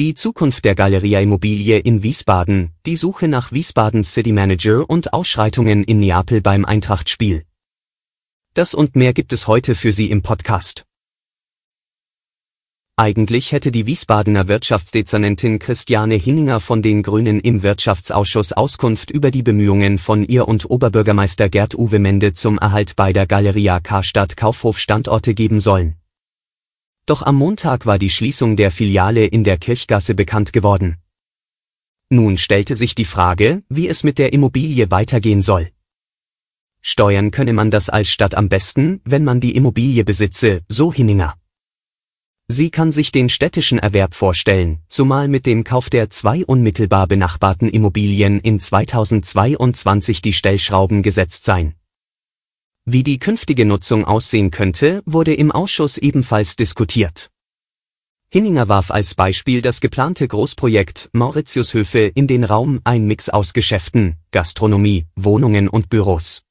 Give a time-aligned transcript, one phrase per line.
[0.00, 5.84] Die Zukunft der Galeria Immobilie in Wiesbaden, die Suche nach Wiesbadens City Manager und Ausschreitungen
[5.84, 7.44] in Neapel beim Eintrachtspiel.
[8.54, 10.86] Das und mehr gibt es heute für Sie im Podcast.
[12.96, 19.42] Eigentlich hätte die Wiesbadener Wirtschaftsdezernentin Christiane Hinninger von den Grünen im Wirtschaftsausschuss Auskunft über die
[19.42, 25.34] Bemühungen von ihr und Oberbürgermeister Gerd Uwe Mende zum Erhalt beider Galeria Karstadt Kaufhof Standorte
[25.34, 25.99] geben sollen.
[27.10, 30.98] Doch am Montag war die Schließung der Filiale in der Kirchgasse bekannt geworden.
[32.08, 35.72] Nun stellte sich die Frage, wie es mit der Immobilie weitergehen soll.
[36.80, 41.34] Steuern könne man das als Stadt am besten, wenn man die Immobilie besitze, so Hinninger.
[42.46, 47.68] Sie kann sich den städtischen Erwerb vorstellen, zumal mit dem Kauf der zwei unmittelbar benachbarten
[47.68, 51.74] Immobilien in 2022 die Stellschrauben gesetzt sein.
[52.86, 57.30] Wie die künftige Nutzung aussehen könnte, wurde im Ausschuss ebenfalls diskutiert.
[58.32, 64.16] Hinninger warf als Beispiel das geplante Großprojekt Mauritiushöfe in den Raum ein Mix aus Geschäften,
[64.30, 66.42] Gastronomie, Wohnungen und Büros.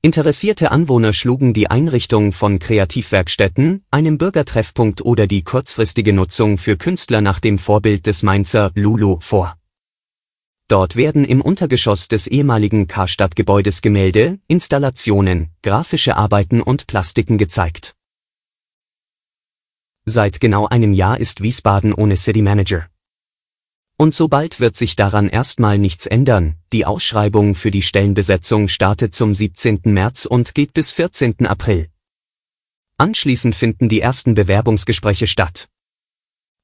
[0.00, 7.20] Interessierte Anwohner schlugen die Einrichtung von Kreativwerkstätten, einem Bürgertreffpunkt oder die kurzfristige Nutzung für Künstler
[7.20, 9.57] nach dem Vorbild des Mainzer Lulu vor.
[10.68, 17.96] Dort werden im Untergeschoss des ehemaligen Karstadt-Gebäudes Gemälde, Installationen, grafische Arbeiten und Plastiken gezeigt.
[20.04, 22.86] Seit genau einem Jahr ist Wiesbaden ohne City Manager.
[23.96, 29.34] Und sobald wird sich daran erstmal nichts ändern, die Ausschreibung für die Stellenbesetzung startet zum
[29.34, 29.80] 17.
[29.84, 31.46] März und geht bis 14.
[31.46, 31.88] April.
[32.98, 35.68] Anschließend finden die ersten Bewerbungsgespräche statt.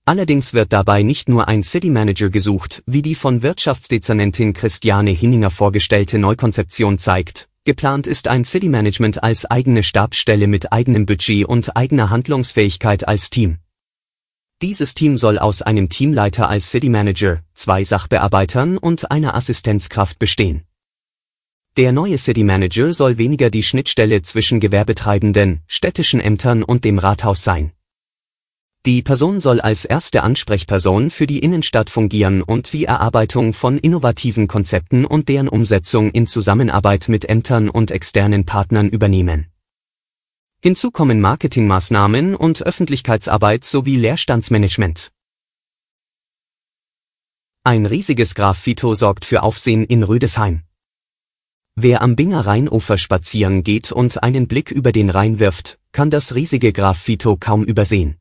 [0.07, 5.51] Allerdings wird dabei nicht nur ein City Manager gesucht, wie die von Wirtschaftsdezernentin Christiane Hinninger
[5.51, 7.49] vorgestellte Neukonzeption zeigt.
[7.65, 13.31] Geplant ist ein City Management als eigene Stabsstelle mit eigenem Budget und eigener Handlungsfähigkeit als
[13.31, 13.57] Team.
[14.61, 20.65] Dieses Team soll aus einem Teamleiter als City Manager, zwei Sachbearbeitern und einer Assistenzkraft bestehen.
[21.79, 27.43] Der neue City Manager soll weniger die Schnittstelle zwischen Gewerbetreibenden, städtischen Ämtern und dem Rathaus
[27.43, 27.73] sein.
[28.87, 34.47] Die Person soll als erste Ansprechperson für die Innenstadt fungieren und die Erarbeitung von innovativen
[34.47, 39.47] Konzepten und deren Umsetzung in Zusammenarbeit mit Ämtern und externen Partnern übernehmen.
[40.63, 45.13] Hinzu kommen Marketingmaßnahmen und Öffentlichkeitsarbeit sowie Leerstandsmanagement.
[47.63, 50.65] Ein riesiges Graffito sorgt für Aufsehen in Rüdesheim.
[51.75, 56.35] Wer am Binger Rheinufer spazieren geht und einen Blick über den Rhein wirft, kann das
[56.35, 58.19] riesige Graffito kaum übersehen.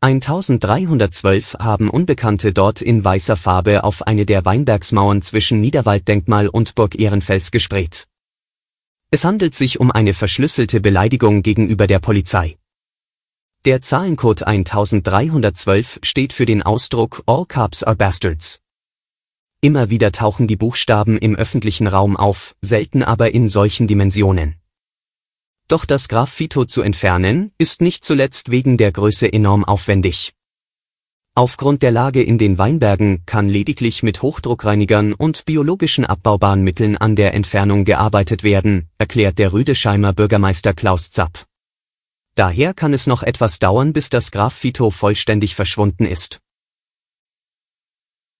[0.00, 6.96] 1312 haben Unbekannte dort in weißer Farbe auf eine der Weinbergsmauern zwischen Niederwalddenkmal und Burg
[6.96, 8.06] Ehrenfels gesprayt.
[9.10, 12.58] Es handelt sich um eine verschlüsselte Beleidigung gegenüber der Polizei.
[13.64, 18.60] Der Zahlencode 1312 steht für den Ausdruck All Cops are Bastards.
[19.60, 24.57] Immer wieder tauchen die Buchstaben im öffentlichen Raum auf, selten aber in solchen Dimensionen.
[25.68, 30.32] Doch das Graffito zu entfernen, ist nicht zuletzt wegen der Größe enorm aufwendig.
[31.34, 37.16] Aufgrund der Lage in den Weinbergen kann lediglich mit Hochdruckreinigern und biologischen abbaubaren Mitteln an
[37.16, 41.44] der Entfernung gearbeitet werden, erklärt der Rüdesheimer Bürgermeister Klaus Zapp.
[42.34, 46.40] Daher kann es noch etwas dauern, bis das Graffito vollständig verschwunden ist.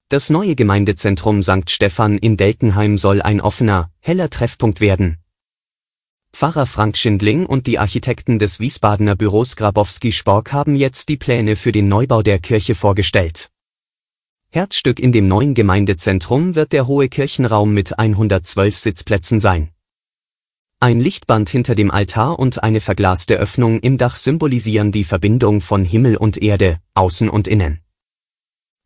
[0.08, 1.68] Das neue Gemeindezentrum St.
[1.68, 5.18] Stephan in Delkenheim soll ein offener, heller Treffpunkt werden,
[6.38, 11.72] Pfarrer Frank Schindling und die Architekten des Wiesbadener Büros Grabowski-Spork haben jetzt die Pläne für
[11.72, 13.50] den Neubau der Kirche vorgestellt.
[14.52, 19.70] Herzstück in dem neuen Gemeindezentrum wird der hohe Kirchenraum mit 112 Sitzplätzen sein.
[20.78, 25.84] Ein Lichtband hinter dem Altar und eine verglaste Öffnung im Dach symbolisieren die Verbindung von
[25.84, 27.80] Himmel und Erde, außen und innen.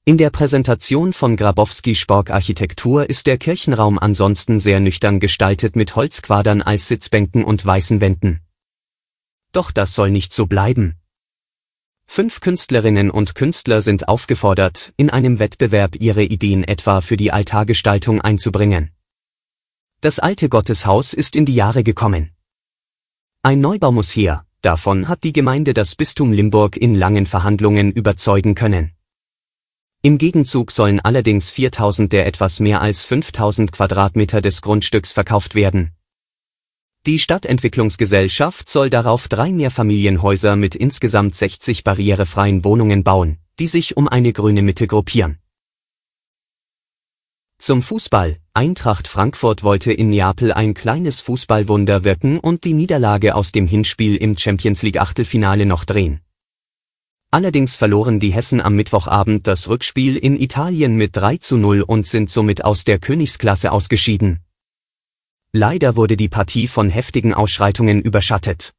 [0.05, 5.95] In der Präsentation von Grabowski Spork Architektur ist der Kirchenraum ansonsten sehr nüchtern gestaltet mit
[5.95, 8.41] Holzquadern als Sitzbänken und weißen Wänden.
[9.53, 10.97] Doch das soll nicht so bleiben.
[12.05, 18.21] Fünf Künstlerinnen und Künstler sind aufgefordert, in einem Wettbewerb ihre Ideen etwa für die Altargestaltung
[18.21, 18.91] einzubringen.
[20.01, 22.33] Das alte Gotteshaus ist in die Jahre gekommen.
[23.45, 28.57] Ein Neubau muss her, davon hat die Gemeinde das Bistum Limburg in langen Verhandlungen überzeugen
[28.57, 28.97] können.
[30.05, 35.93] Im Gegenzug sollen allerdings 4000 der etwas mehr als 5000 Quadratmeter des Grundstücks verkauft werden.
[37.07, 44.09] Die Stadtentwicklungsgesellschaft soll darauf drei Mehrfamilienhäuser mit insgesamt 60 barrierefreien Wohnungen bauen, die sich um
[44.09, 45.39] eine grüne Mitte gruppieren.
[47.59, 48.39] Zum Fußball.
[48.55, 54.17] Eintracht Frankfurt wollte in Neapel ein kleines Fußballwunder wirken und die Niederlage aus dem Hinspiel
[54.17, 56.23] im Champions League Achtelfinale noch drehen.
[57.35, 62.07] Allerdings verloren die Hessen am Mittwochabend das Rückspiel in Italien mit 3 zu 0 und
[62.07, 64.41] sind somit aus der Königsklasse ausgeschieden.
[65.55, 68.75] Leider wurde die Partie von heftigen Ausschreitungen überschattet.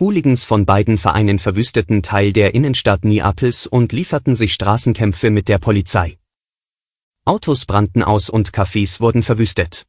[0.00, 5.58] Hooligans von beiden Vereinen verwüsteten Teil der Innenstadt Neapels und lieferten sich Straßenkämpfe mit der
[5.58, 6.18] Polizei.
[7.24, 9.84] Autos brannten aus und Cafés wurden verwüstet.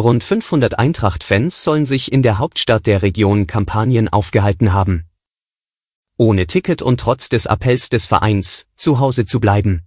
[0.00, 5.04] Rund 500 Eintracht-Fans sollen sich in der Hauptstadt der Region Kampagnen aufgehalten haben
[6.16, 9.82] ohne Ticket und trotz des Appells des Vereins, zu Hause zu bleiben.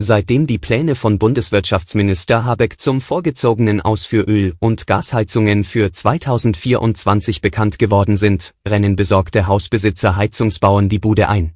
[0.00, 7.40] Seitdem die Pläne von Bundeswirtschaftsminister Habeck zum vorgezogenen Aus für Öl- und Gasheizungen für 2024
[7.40, 11.54] bekannt geworden sind, rennen besorgte Hausbesitzer Heizungsbauern die Bude ein.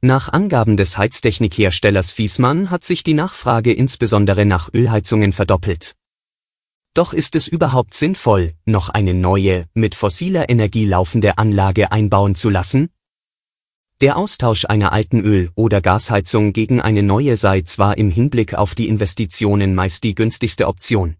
[0.00, 5.94] Nach Angaben des Heiztechnikherstellers Fiesmann hat sich die Nachfrage insbesondere nach Ölheizungen verdoppelt.
[6.96, 12.48] Doch ist es überhaupt sinnvoll, noch eine neue, mit fossiler Energie laufende Anlage einbauen zu
[12.48, 12.88] lassen?
[14.00, 18.74] Der Austausch einer alten Öl- oder Gasheizung gegen eine neue sei zwar im Hinblick auf
[18.74, 21.16] die Investitionen meist die günstigste Option.